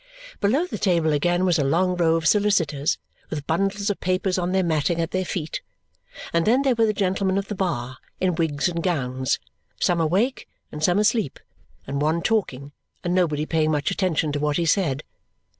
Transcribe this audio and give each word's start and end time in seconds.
Below 0.39 0.65
the 0.65 0.79
table, 0.79 1.13
again, 1.13 1.45
was 1.45 1.59
a 1.59 1.63
long 1.63 1.95
row 1.95 2.15
of 2.15 2.25
solicitors, 2.27 2.97
with 3.29 3.45
bundles 3.45 3.91
of 3.91 3.99
papers 3.99 4.39
on 4.39 4.51
the 4.51 4.63
matting 4.63 4.99
at 4.99 5.11
their 5.11 5.23
feet; 5.23 5.61
and 6.33 6.47
then 6.47 6.63
there 6.63 6.73
were 6.73 6.87
the 6.87 6.91
gentlemen 6.91 7.37
of 7.37 7.49
the 7.49 7.53
bar 7.53 7.99
in 8.19 8.33
wigs 8.33 8.67
and 8.67 8.81
gowns 8.81 9.37
some 9.79 10.01
awake 10.01 10.49
and 10.71 10.83
some 10.83 10.97
asleep, 10.97 11.39
and 11.85 12.01
one 12.01 12.23
talking, 12.23 12.71
and 13.03 13.13
nobody 13.13 13.45
paying 13.45 13.69
much 13.69 13.91
attention 13.91 14.31
to 14.31 14.39
what 14.39 14.57
he 14.57 14.65
said. 14.65 15.03